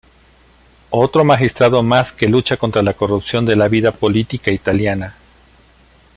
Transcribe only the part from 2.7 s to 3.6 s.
la corrupción de